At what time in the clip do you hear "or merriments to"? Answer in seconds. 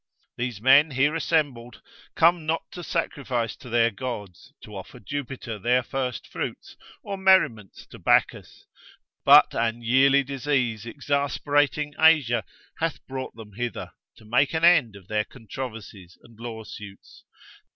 7.03-7.99